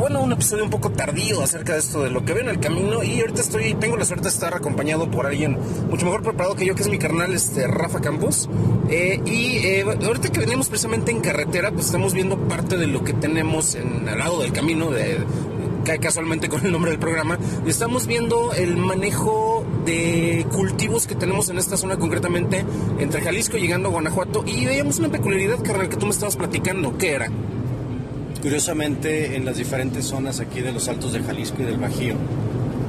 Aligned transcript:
bueno, 0.00 0.22
un 0.22 0.32
episodio 0.32 0.64
un 0.64 0.70
poco 0.70 0.90
tardío 0.90 1.42
acerca 1.42 1.74
de 1.74 1.80
esto 1.80 2.02
de 2.02 2.10
lo 2.10 2.24
que 2.24 2.32
veo 2.32 2.42
en 2.42 2.48
el 2.48 2.58
camino 2.58 3.04
y 3.04 3.20
ahorita 3.20 3.42
estoy, 3.42 3.74
tengo 3.74 3.98
la 3.98 4.06
suerte 4.06 4.24
de 4.24 4.30
estar 4.30 4.54
acompañado 4.54 5.10
por 5.10 5.26
alguien 5.26 5.58
mucho 5.90 6.06
mejor 6.06 6.22
preparado 6.22 6.56
que 6.56 6.64
yo, 6.64 6.74
que 6.74 6.80
es 6.80 6.88
mi 6.88 6.98
carnal, 6.98 7.34
este, 7.34 7.66
Rafa 7.66 8.00
Campos. 8.00 8.48
Eh, 8.88 9.20
y 9.26 9.58
eh, 9.58 9.82
ahorita 9.82 10.30
que 10.30 10.40
venimos 10.40 10.68
precisamente 10.68 11.12
en 11.12 11.20
carretera, 11.20 11.70
pues 11.70 11.86
estamos 11.86 12.14
viendo 12.14 12.38
parte 12.48 12.78
de 12.78 12.86
lo 12.86 13.04
que 13.04 13.12
tenemos 13.12 13.74
en, 13.74 14.08
al 14.08 14.18
lado 14.18 14.40
del 14.40 14.54
camino, 14.54 14.90
de, 14.90 15.18
cae 15.84 15.98
casualmente 15.98 16.48
con 16.48 16.64
el 16.64 16.72
nombre 16.72 16.92
del 16.92 17.00
programa, 17.00 17.38
y 17.66 17.68
estamos 17.68 18.06
viendo 18.06 18.54
el 18.54 18.78
manejo 18.78 19.66
de 19.84 20.46
cultivos 20.50 21.06
que 21.06 21.14
tenemos 21.14 21.50
en 21.50 21.58
esta 21.58 21.76
zona, 21.76 21.98
concretamente 21.98 22.64
entre 22.98 23.20
Jalisco 23.20 23.58
llegando 23.58 23.90
a 23.90 23.92
Guanajuato, 23.92 24.44
y 24.46 24.64
veíamos 24.64 24.98
una 24.98 25.10
peculiaridad, 25.10 25.62
carnal, 25.62 25.90
que 25.90 25.96
tú 25.98 26.06
me 26.06 26.12
estabas 26.12 26.36
platicando. 26.36 26.96
¿Qué 26.96 27.12
era? 27.12 27.30
Curiosamente, 28.42 29.36
en 29.36 29.44
las 29.44 29.58
diferentes 29.58 30.06
zonas 30.06 30.40
aquí 30.40 30.60
de 30.62 30.72
los 30.72 30.88
Altos 30.88 31.12
de 31.12 31.22
Jalisco 31.22 31.62
y 31.62 31.66
del 31.66 31.76
Bajío, 31.76 32.14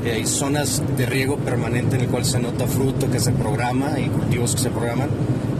eh, 0.06 0.14
hay 0.14 0.26
zonas 0.26 0.82
de 0.96 1.06
riego 1.06 1.38
permanente 1.38 1.98
en 1.98 2.04
el 2.04 2.08
cual 2.08 2.24
se 2.24 2.40
nota 2.40 2.66
fruto 2.68 3.12
que 3.12 3.20
se 3.20 3.34
programa 3.34 4.00
y 4.00 4.08
cultivos 4.08 4.56
que 4.56 4.62
se 4.62 4.70
programan. 4.70 5.10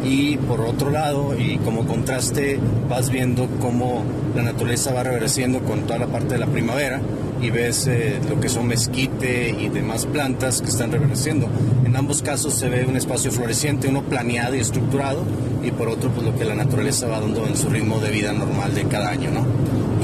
Y 0.04 0.38
por 0.38 0.62
otro 0.62 0.90
lado, 0.90 1.36
y 1.38 1.58
como 1.58 1.86
contraste, 1.86 2.60
vas 2.90 3.10
viendo 3.10 3.48
cómo 3.60 4.04
la 4.36 4.42
naturaleza 4.42 4.94
va 4.94 5.04
reversiendo 5.04 5.60
con 5.60 5.82
toda 5.82 6.00
la 6.00 6.08
parte 6.08 6.34
de 6.34 6.40
la 6.40 6.48
primavera 6.48 7.00
y 7.42 7.50
ves 7.50 7.88
eh, 7.88 8.20
lo 8.30 8.40
que 8.40 8.50
son 8.50 8.68
mezquite 8.68 9.50
y 9.50 9.70
demás 9.70 10.06
plantas 10.06 10.62
que 10.62 10.70
están 10.70 10.92
reversiendo. 10.92 11.48
En 11.86 11.96
ambos 11.96 12.22
casos 12.22 12.54
se 12.54 12.70
ve 12.70 12.86
un 12.86 12.98
espacio 12.98 13.32
floreciente, 13.32 13.88
uno 13.88 14.04
planeado 14.04 14.56
y 14.56 14.60
estructurado, 14.60 15.24
y 15.64 15.72
por 15.72 15.88
otro, 15.88 16.10
pues 16.12 16.26
lo 16.26 16.38
que 16.38 16.46
la 16.46 16.56
naturaleza 16.56 17.08
va 17.08 17.20
dando 17.20 17.46
en 17.46 17.58
su 17.58 17.70
ritmo 17.70 18.00
de 18.00 18.12
vida 18.12 18.32
normal 18.32 18.74
de 18.74 18.86
cada 18.86 19.10
año, 19.10 19.32
¿no? 19.32 19.46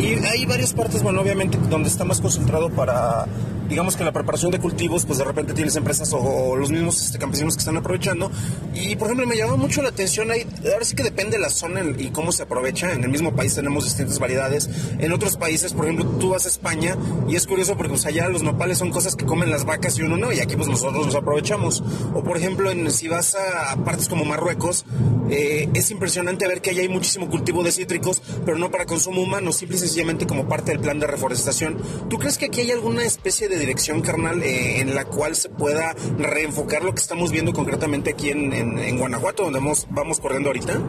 Y 0.01 0.13
hay 0.25 0.45
varias 0.45 0.73
partes, 0.73 1.01
bueno, 1.01 1.21
obviamente, 1.21 1.57
donde 1.69 1.89
está 1.89 2.03
más 2.05 2.21
concentrado 2.21 2.69
para 2.69 3.25
digamos 3.69 3.95
que 3.95 4.01
en 4.01 4.07
la 4.07 4.11
preparación 4.11 4.51
de 4.51 4.59
cultivos, 4.59 5.05
pues 5.05 5.19
de 5.19 5.25
repente 5.25 5.53
tienes 5.53 5.75
empresas 5.75 6.13
o, 6.13 6.55
los 6.55 6.71
mismos 6.71 7.01
este, 7.01 7.17
campesinos 7.17 7.55
que 7.55 7.59
están 7.59 7.77
aprovechando. 7.77 8.31
Y 8.73 8.95
por 8.95 9.07
ejemplo, 9.07 9.27
me 9.27 9.37
llama 9.37 9.55
mucho 9.55 9.81
la 9.81 9.89
atención 9.89 10.31
ahí, 10.31 10.45
ahora 10.71 10.85
sí 10.85 10.95
que 10.95 11.03
depende 11.03 11.37
de 11.37 11.41
la 11.41 11.49
zona 11.49 11.81
y 11.97 12.09
cómo 12.09 12.31
se 12.31 12.43
aprovecha. 12.43 12.93
En 12.93 13.03
el 13.03 13.09
mismo 13.09 13.35
país 13.35 13.55
tenemos 13.55 13.83
distintas 13.83 14.19
variedades. 14.19 14.69
En 14.99 15.11
otros 15.11 15.37
países, 15.37 15.73
por 15.73 15.85
ejemplo, 15.85 16.05
tú 16.19 16.29
vas 16.29 16.45
a 16.45 16.49
España 16.49 16.97
y 17.27 17.35
es 17.35 17.47
curioso 17.47 17.75
porque 17.75 17.89
pues, 17.89 18.05
allá 18.05 18.27
los 18.29 18.43
nopales 18.43 18.77
son 18.77 18.91
cosas 18.91 19.15
que 19.15 19.25
comen 19.25 19.51
las 19.51 19.65
vacas 19.65 19.97
y 19.97 20.01
uno 20.01 20.17
no, 20.17 20.31
y 20.31 20.39
aquí 20.39 20.55
pues 20.55 20.67
nosotros 20.67 21.05
los 21.05 21.15
aprovechamos. 21.15 21.83
O 22.13 22.23
por 22.23 22.37
ejemplo, 22.37 22.71
si 22.89 23.07
vas 23.07 23.35
a 23.35 23.75
partes 23.83 24.07
como 24.07 24.25
Marruecos, 24.25 24.85
eh, 25.29 25.69
es 25.73 25.91
impresionante 25.91 26.47
ver 26.47 26.61
que 26.61 26.69
allá 26.69 26.81
hay 26.81 26.89
muchísimo 26.89 27.29
cultivo 27.29 27.63
de 27.63 27.71
cítricos, 27.71 28.21
pero 28.45 28.57
no 28.57 28.71
para 28.71 28.85
consumo 28.85 29.21
humano, 29.21 29.51
simple 29.51 29.77
y 29.77 29.79
sencillamente 29.79 30.25
como 30.25 30.47
parte 30.47 30.71
del 30.71 30.79
plan 30.79 30.99
de 30.99 31.07
reforestación. 31.07 31.77
¿Tú 32.09 32.17
crees 32.17 32.37
que 32.37 32.45
aquí 32.45 32.61
hay 32.61 32.71
alguna 32.71 33.03
especie 33.03 33.49
de 33.49 33.56
dirección, 33.57 34.01
carnal, 34.01 34.41
eh, 34.43 34.79
en 34.79 34.95
la 34.95 35.05
cual 35.05 35.35
se 35.35 35.49
pueda 35.49 35.95
reenfocar 36.17 36.83
lo 36.83 36.93
que 36.93 37.01
estamos 37.01 37.31
viendo 37.31 37.53
concretamente 37.53 38.11
aquí 38.11 38.29
en, 38.29 38.53
en, 38.53 38.97
Guanajuato, 38.97 39.43
donde 39.43 39.59
vamos, 39.59 39.87
vamos 39.89 40.19
corriendo 40.19 40.49
ahorita? 40.49 40.79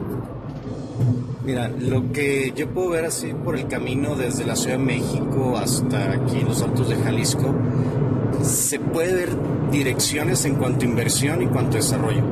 Mira, 1.44 1.68
lo 1.68 2.12
que 2.12 2.52
yo 2.54 2.68
puedo 2.68 2.90
ver 2.90 3.06
así 3.06 3.32
por 3.32 3.56
el 3.56 3.68
camino 3.68 4.14
desde 4.14 4.44
la 4.44 4.54
Ciudad 4.54 4.76
de 4.76 4.84
México 4.84 5.56
hasta 5.56 6.12
aquí 6.12 6.40
los 6.46 6.62
Altos 6.62 6.88
de 6.88 6.96
Jalisco, 6.96 7.54
se 8.42 8.78
puede 8.78 9.14
ver 9.14 9.30
direcciones 9.70 10.44
en 10.44 10.56
cuanto 10.56 10.84
a 10.84 10.88
inversión 10.88 11.42
y 11.42 11.46
cuanto 11.46 11.78
a 11.78 11.80
desarrollo. 11.80 12.22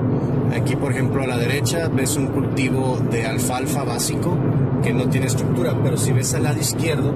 Aquí, 0.54 0.76
por 0.76 0.92
ejemplo, 0.92 1.22
a 1.22 1.26
la 1.26 1.38
derecha 1.38 1.88
ves 1.88 2.16
un 2.16 2.28
cultivo 2.28 2.98
de 3.10 3.26
alfalfa 3.26 3.84
básico 3.84 4.36
que 4.82 4.92
no 4.92 5.08
tiene 5.08 5.26
estructura, 5.26 5.74
pero 5.82 5.96
si 5.96 6.12
ves 6.12 6.34
al 6.34 6.44
lado 6.44 6.60
izquierdo, 6.60 7.12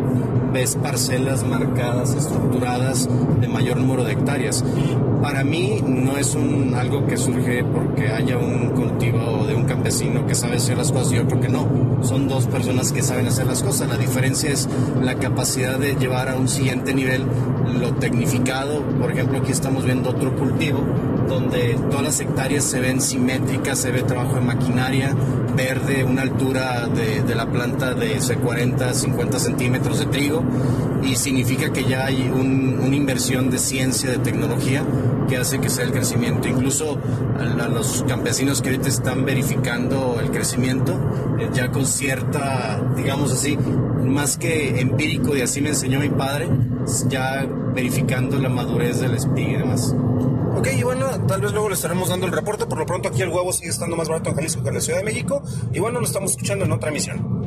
ves 0.52 0.76
parcelas 0.76 1.46
marcadas, 1.46 2.14
estructuradas 2.14 3.08
de 3.40 3.48
mayor 3.48 3.78
número 3.78 4.04
de 4.04 4.12
hectáreas. 4.12 4.64
Para 5.22 5.44
mí 5.44 5.82
no 5.86 6.16
es 6.16 6.34
un, 6.34 6.74
algo 6.74 7.06
que 7.06 7.16
surge 7.16 7.62
porque 7.64 8.08
haya 8.08 8.38
un 8.38 8.70
cultivo 8.70 9.46
de 9.46 9.54
un 9.54 9.64
campesino 9.64 10.26
que 10.26 10.34
sabe 10.34 10.56
hacer 10.56 10.78
las 10.78 10.90
cosas 10.92 11.12
y 11.12 11.18
otro 11.18 11.40
que 11.40 11.48
no. 11.48 11.68
Son 12.02 12.26
dos 12.26 12.46
personas 12.46 12.92
que 12.92 13.02
saben 13.02 13.26
hacer 13.26 13.46
las 13.46 13.62
cosas. 13.62 13.88
La 13.88 13.96
diferencia 13.96 14.50
es 14.50 14.68
la 15.02 15.16
capacidad 15.16 15.78
de 15.78 15.94
llevar 15.94 16.28
a 16.30 16.36
un 16.36 16.48
siguiente 16.48 16.94
nivel 16.94 17.24
lo 17.78 17.92
tecnificado. 17.94 18.82
Por 19.00 19.12
ejemplo, 19.12 19.38
aquí 19.38 19.52
estamos 19.52 19.84
viendo 19.84 20.10
otro 20.10 20.34
cultivo 20.34 20.80
donde 21.28 21.78
todas 21.90 22.02
las 22.02 22.20
hectáreas 22.20 22.64
se 22.64 22.80
ven 22.80 23.00
simétricas, 23.00 23.78
se 23.78 23.92
ve 23.92 24.02
trabajo 24.02 24.34
de 24.34 24.40
maquinaria, 24.40 25.14
verde, 25.56 26.02
una 26.02 26.22
altura 26.22 26.88
de, 26.88 27.22
de 27.22 27.34
la 27.36 27.46
planta 27.46 27.59
de 27.66 28.36
40, 28.36 28.94
50 28.94 29.38
centímetros 29.38 29.98
de 29.98 30.06
trigo 30.06 30.42
y 31.02 31.14
significa 31.16 31.70
que 31.70 31.84
ya 31.84 32.06
hay 32.06 32.30
una 32.30 32.96
inversión 32.96 33.50
de 33.50 33.58
ciencia, 33.58 34.10
de 34.10 34.18
tecnología 34.18 34.82
que 35.28 35.36
hace 35.36 35.60
que 35.60 35.68
sea 35.68 35.84
el 35.84 35.92
crecimiento. 35.92 36.48
Incluso 36.48 36.98
a, 37.38 37.68
los 37.68 38.02
campesinos 38.08 38.62
que 38.62 38.70
ahorita 38.70 38.88
están 38.88 39.26
verificando 39.26 40.18
el 40.20 40.30
crecimiento, 40.30 40.98
eh, 41.38 41.50
ya 41.52 41.70
con 41.70 41.84
cierta, 41.84 42.80
digamos 42.96 43.32
así, 43.32 43.58
más 44.04 44.38
que 44.38 44.80
empírico 44.80 45.36
y 45.36 45.42
así 45.42 45.60
me 45.60 45.68
enseñó 45.70 46.00
mi 46.00 46.08
padre, 46.08 46.48
ya 47.08 47.46
verificando 47.74 48.38
la 48.38 48.48
madurez 48.48 49.00
del 49.00 49.14
espiga 49.14 49.50
y 49.50 49.56
demás. 49.58 49.94
Ok, 50.56 50.68
y 50.76 50.82
bueno, 50.82 51.06
tal 51.26 51.40
vez 51.42 51.52
luego 51.52 51.68
le 51.68 51.74
estaremos 51.74 52.08
dando 52.08 52.26
el 52.26 52.32
reporte. 52.32 52.66
Por 52.66 52.78
lo 52.78 52.86
pronto 52.86 53.08
aquí 53.08 53.22
el 53.22 53.28
huevo 53.28 53.52
sigue 53.52 53.70
estando 53.70 53.96
más 53.96 54.08
barato 54.08 54.30
en 54.30 54.36
Jalisco 54.36 54.62
que 54.62 54.68
en 54.68 54.74
la 54.74 54.80
Ciudad 54.80 54.98
de 54.98 55.04
México. 55.04 55.42
Y 55.72 55.78
bueno, 55.78 56.00
lo 56.00 56.06
estamos 56.06 56.32
escuchando 56.32 56.64
en 56.64 56.72
otra 56.72 56.90
emisión. 56.90 57.39